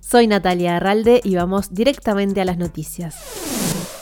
Soy 0.00 0.26
Natalia 0.26 0.76
Arralde 0.76 1.22
y 1.24 1.36
vamos 1.36 1.72
directamente 1.72 2.42
a 2.42 2.44
las 2.44 2.58
noticias. 2.58 3.97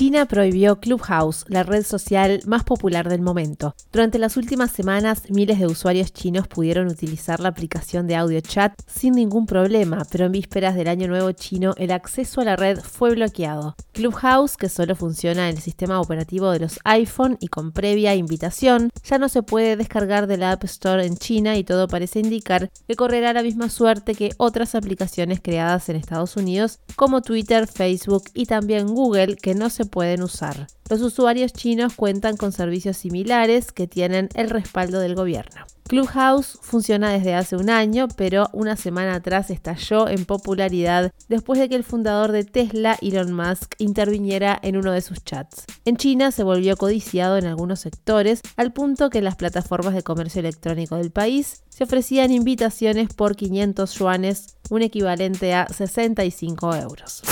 China 0.00 0.24
prohibió 0.24 0.80
Clubhouse, 0.80 1.44
la 1.48 1.62
red 1.62 1.84
social 1.84 2.40
más 2.46 2.64
popular 2.64 3.10
del 3.10 3.20
momento. 3.20 3.74
Durante 3.92 4.18
las 4.18 4.38
últimas 4.38 4.70
semanas, 4.70 5.24
miles 5.28 5.58
de 5.58 5.66
usuarios 5.66 6.10
chinos 6.14 6.48
pudieron 6.48 6.86
utilizar 6.86 7.38
la 7.38 7.50
aplicación 7.50 8.06
de 8.06 8.16
audio 8.16 8.40
chat 8.40 8.72
sin 8.86 9.12
ningún 9.12 9.44
problema, 9.44 10.06
pero 10.10 10.24
en 10.24 10.32
vísperas 10.32 10.74
del 10.74 10.88
Año 10.88 11.06
Nuevo 11.06 11.32
chino, 11.32 11.74
el 11.76 11.90
acceso 11.90 12.40
a 12.40 12.44
la 12.44 12.56
red 12.56 12.80
fue 12.80 13.10
bloqueado. 13.10 13.76
Clubhouse, 13.92 14.56
que 14.56 14.70
solo 14.70 14.96
funciona 14.96 15.50
en 15.50 15.56
el 15.56 15.62
sistema 15.62 16.00
operativo 16.00 16.50
de 16.50 16.60
los 16.60 16.78
iPhone 16.84 17.36
y 17.38 17.48
con 17.48 17.70
previa 17.70 18.14
invitación, 18.14 18.88
ya 19.04 19.18
no 19.18 19.28
se 19.28 19.42
puede 19.42 19.76
descargar 19.76 20.26
de 20.26 20.38
la 20.38 20.52
App 20.52 20.64
Store 20.64 21.04
en 21.04 21.18
China 21.18 21.58
y 21.58 21.64
todo 21.64 21.88
parece 21.88 22.20
indicar 22.20 22.70
que 22.88 22.96
correrá 22.96 23.34
la 23.34 23.42
misma 23.42 23.68
suerte 23.68 24.14
que 24.14 24.32
otras 24.38 24.74
aplicaciones 24.74 25.40
creadas 25.42 25.90
en 25.90 25.96
Estados 25.96 26.38
Unidos 26.38 26.78
como 26.96 27.20
Twitter, 27.20 27.66
Facebook 27.66 28.24
y 28.32 28.46
también 28.46 28.86
Google, 28.86 29.36
que 29.36 29.54
no 29.54 29.68
se 29.68 29.89
pueden 29.90 30.22
usar. 30.22 30.68
Los 30.88 31.02
usuarios 31.02 31.52
chinos 31.52 31.94
cuentan 31.94 32.36
con 32.36 32.52
servicios 32.52 32.96
similares 32.96 33.72
que 33.72 33.86
tienen 33.86 34.28
el 34.34 34.50
respaldo 34.50 35.00
del 35.00 35.14
gobierno. 35.14 35.66
Clubhouse 35.90 36.56
funciona 36.62 37.10
desde 37.10 37.34
hace 37.34 37.56
un 37.56 37.68
año, 37.68 38.06
pero 38.16 38.48
una 38.52 38.76
semana 38.76 39.16
atrás 39.16 39.50
estalló 39.50 40.06
en 40.06 40.24
popularidad 40.24 41.12
después 41.28 41.58
de 41.58 41.68
que 41.68 41.74
el 41.74 41.82
fundador 41.82 42.30
de 42.30 42.44
Tesla, 42.44 42.96
Elon 43.02 43.32
Musk, 43.32 43.74
interviniera 43.78 44.56
en 44.62 44.76
uno 44.76 44.92
de 44.92 45.00
sus 45.00 45.24
chats. 45.24 45.64
En 45.84 45.96
China 45.96 46.30
se 46.30 46.44
volvió 46.44 46.76
codiciado 46.76 47.38
en 47.38 47.46
algunos 47.46 47.80
sectores, 47.80 48.40
al 48.56 48.72
punto 48.72 49.10
que 49.10 49.20
las 49.20 49.34
plataformas 49.34 49.94
de 49.94 50.04
comercio 50.04 50.38
electrónico 50.38 50.94
del 50.94 51.10
país 51.10 51.64
se 51.70 51.82
ofrecían 51.82 52.30
invitaciones 52.30 53.12
por 53.12 53.34
500 53.34 53.92
yuanes, 53.92 54.58
un 54.70 54.82
equivalente 54.82 55.54
a 55.54 55.66
65 55.66 56.76
euros. 56.76 57.22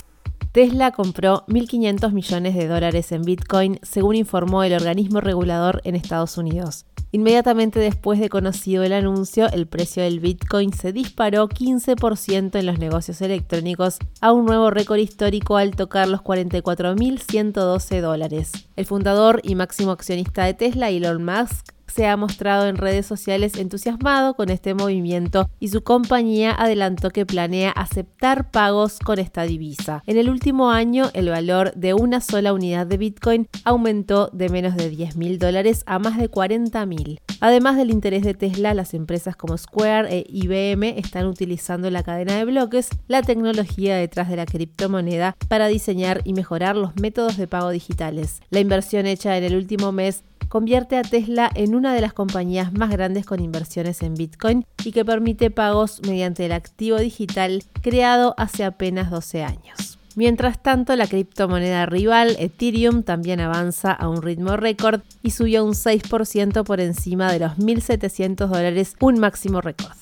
Tesla 0.52 0.92
compró 0.92 1.44
1.500 1.46 2.12
millones 2.12 2.54
de 2.54 2.68
dólares 2.68 3.12
en 3.12 3.22
Bitcoin, 3.22 3.78
según 3.82 4.16
informó 4.16 4.64
el 4.64 4.72
organismo 4.72 5.20
regulador 5.20 5.82
en 5.84 5.94
Estados 5.94 6.38
Unidos. 6.38 6.86
Inmediatamente 7.10 7.78
después 7.80 8.18
de 8.18 8.28
conocido 8.28 8.82
el 8.82 8.92
anuncio, 8.92 9.50
el 9.50 9.66
precio 9.66 10.02
del 10.02 10.20
Bitcoin 10.20 10.72
se 10.72 10.92
disparó 10.92 11.48
15% 11.48 12.58
en 12.58 12.66
los 12.66 12.78
negocios 12.78 13.20
electrónicos 13.22 13.98
a 14.20 14.32
un 14.32 14.46
nuevo 14.46 14.70
récord 14.70 14.98
histórico 14.98 15.56
al 15.56 15.76
tocar 15.76 16.08
los 16.08 16.20
44.112 16.20 18.00
dólares. 18.00 18.52
El 18.76 18.86
fundador 18.86 19.40
y 19.42 19.54
máximo 19.54 19.92
accionista 19.92 20.44
de 20.44 20.54
Tesla, 20.54 20.90
Elon 20.90 21.24
Musk, 21.24 21.77
se 21.88 22.06
ha 22.06 22.16
mostrado 22.16 22.66
en 22.68 22.76
redes 22.76 23.06
sociales 23.06 23.56
entusiasmado 23.56 24.34
con 24.34 24.50
este 24.50 24.74
movimiento 24.74 25.50
y 25.58 25.68
su 25.68 25.82
compañía 25.82 26.52
adelantó 26.52 27.10
que 27.10 27.26
planea 27.26 27.70
aceptar 27.70 28.50
pagos 28.50 28.98
con 28.98 29.18
esta 29.18 29.42
divisa. 29.42 30.02
En 30.06 30.16
el 30.16 30.30
último 30.30 30.70
año, 30.70 31.10
el 31.14 31.28
valor 31.28 31.72
de 31.74 31.94
una 31.94 32.20
sola 32.20 32.52
unidad 32.52 32.86
de 32.86 32.98
Bitcoin 32.98 33.48
aumentó 33.64 34.30
de 34.32 34.48
menos 34.48 34.76
de 34.76 34.90
10 34.90 35.16
mil 35.16 35.38
dólares 35.38 35.82
a 35.86 35.98
más 35.98 36.18
de 36.18 36.28
40 36.28 36.86
mil. 36.86 37.20
Además 37.40 37.76
del 37.76 37.90
interés 37.90 38.24
de 38.24 38.34
Tesla, 38.34 38.74
las 38.74 38.94
empresas 38.94 39.36
como 39.36 39.56
Square 39.56 40.08
e 40.10 40.24
IBM 40.28 40.98
están 40.98 41.26
utilizando 41.26 41.90
la 41.90 42.02
cadena 42.02 42.36
de 42.36 42.44
bloques, 42.44 42.88
la 43.06 43.22
tecnología 43.22 43.96
detrás 43.96 44.28
de 44.28 44.36
la 44.36 44.46
criptomoneda, 44.46 45.36
para 45.48 45.68
diseñar 45.68 46.20
y 46.24 46.32
mejorar 46.32 46.76
los 46.76 46.96
métodos 46.96 47.36
de 47.36 47.46
pago 47.46 47.70
digitales. 47.70 48.40
La 48.50 48.60
inversión 48.60 49.06
hecha 49.06 49.36
en 49.36 49.44
el 49.44 49.56
último 49.56 49.92
mes 49.92 50.24
convierte 50.48 50.96
a 50.96 51.02
Tesla 51.02 51.50
en 51.54 51.74
una 51.74 51.94
de 51.94 52.00
las 52.00 52.12
compañías 52.12 52.72
más 52.72 52.90
grandes 52.90 53.26
con 53.26 53.40
inversiones 53.40 54.02
en 54.02 54.14
Bitcoin 54.14 54.64
y 54.84 54.92
que 54.92 55.04
permite 55.04 55.50
pagos 55.50 56.00
mediante 56.06 56.46
el 56.46 56.52
activo 56.52 56.98
digital 56.98 57.62
creado 57.82 58.34
hace 58.36 58.64
apenas 58.64 59.10
12 59.10 59.44
años. 59.44 59.98
Mientras 60.18 60.60
tanto, 60.60 60.96
la 60.96 61.06
criptomoneda 61.06 61.86
rival 61.86 62.34
Ethereum 62.40 63.04
también 63.04 63.38
avanza 63.38 63.92
a 63.92 64.08
un 64.08 64.20
ritmo 64.20 64.56
récord 64.56 65.02
y 65.22 65.30
subió 65.30 65.64
un 65.64 65.74
6% 65.74 66.64
por 66.64 66.80
encima 66.80 67.32
de 67.32 67.38
los 67.38 67.52
1.700 67.52 68.48
dólares, 68.48 68.96
un 68.98 69.20
máximo 69.20 69.60
récord. 69.60 69.94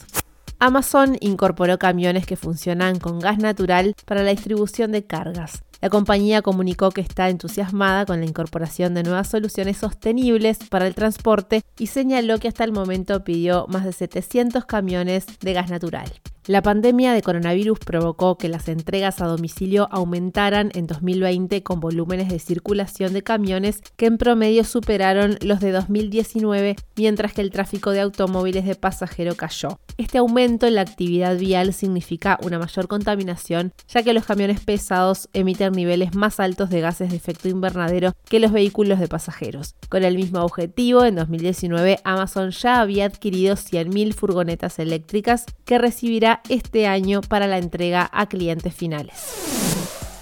Amazon 0.59 1.19
incorporó 1.21 1.79
camiones 1.79 2.25
que 2.25 2.37
funcionan 2.37 2.99
con 2.99 3.19
gas 3.19 3.37
natural 3.37 3.95
para 4.07 4.23
la 4.23 4.31
distribución 4.31 4.91
de 4.91 5.05
cargas. 5.05 5.63
La 5.81 5.91
compañía 5.91 6.43
comunicó 6.43 6.91
que 6.91 7.01
está 7.01 7.29
entusiasmada 7.29 8.07
con 8.07 8.21
la 8.21 8.27
incorporación 8.27 8.95
de 8.95 9.03
nuevas 9.03 9.29
soluciones 9.29 9.77
sostenibles 9.77 10.59
para 10.71 10.87
el 10.87 10.95
transporte 10.95 11.63
y 11.79 11.89
señaló 11.89 12.39
que 12.39 12.49
hasta 12.49 12.65
el 12.65 12.73
momento 12.73 13.25
pidió 13.25 13.67
más 13.69 13.85
de 13.85 13.93
700 13.93 14.65
camiones 14.65 15.27
de 15.41 15.53
gas 15.53 15.71
natural. 15.71 16.11
La 16.49 16.63
pandemia 16.63 17.13
de 17.13 17.23
coronavirus 17.23 17.81
provocó 17.81 18.39
que 18.39 18.49
las 18.49 18.69
entregas 18.69 19.21
a 19.21 19.27
domicilio 19.27 19.89
aumentaran 19.91 20.71
en 20.75 20.87
2020 20.87 21.65
con 21.65 21.81
volúmenes 21.81 22.29
de 22.29 22.39
circulación 22.39 23.13
de 23.15 23.25
camiones 23.25 23.83
que 23.97 24.07
en 24.07 24.17
promedio 24.17 24.63
superaron 24.63 25.39
los 25.41 25.59
de 25.59 25.73
2019, 25.73 26.77
mientras 26.95 27.33
que 27.33 27.41
el 27.41 27.51
tráfico 27.51 27.91
de 27.91 28.01
automóviles 28.01 28.65
de 28.65 28.77
pasajero 28.77 29.35
cayó. 29.35 29.81
Este 29.99 30.19
aumento 30.19 30.69
en 30.69 30.77
la 30.77 30.83
actividad 30.83 31.37
vial 31.37 31.73
significa 31.73 32.39
una 32.45 32.61
mayor 32.61 32.87
contaminación, 32.87 33.73
ya 33.89 34.05
que 34.05 34.13
los 34.13 34.25
camiones 34.25 34.61
pesados 34.61 35.29
emiten 35.33 35.73
niveles 35.73 36.15
más 36.15 36.39
altos 36.39 36.71
de 36.71 36.81
gases 36.81 37.11
de 37.11 37.17
efecto 37.17 37.49
invernadero 37.49 38.13
que 38.29 38.39
los 38.39 38.53
vehículos 38.53 39.01
de 39.01 39.09
pasajeros. 39.09 39.75
Con 39.89 40.05
el 40.05 40.15
mismo 40.15 40.43
objetivo, 40.43 41.05
en 41.05 41.17
2019 41.17 41.99
Amazon 42.05 42.51
ya 42.51 42.81
había 42.81 43.07
adquirido 43.07 43.57
100.000 43.57 44.15
furgonetas 44.15 44.79
eléctricas 44.79 45.47
que 45.65 45.79
recibirá 45.79 46.36
este 46.49 46.87
año 46.87 47.21
para 47.21 47.47
la 47.47 47.59
entrega 47.59 48.09
a 48.13 48.27
clientes 48.27 48.75
finales. 48.75 49.57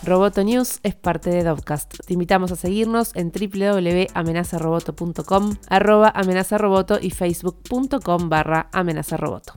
Roboto 0.04 0.44
News 0.44 0.80
es 0.82 0.94
parte 0.94 1.30
de 1.30 1.44
Dovcast. 1.44 1.94
Te 2.06 2.12
invitamos 2.12 2.52
a 2.52 2.56
seguirnos 2.56 3.16
en 3.16 3.32
www.amenazaroboto.com, 3.32 5.56
arroba 5.68 6.12
amenazaroboto 6.14 6.98
y 7.00 7.08
facebook.com 7.10 8.28
barra 8.28 8.68
amenazaroboto. 8.72 9.54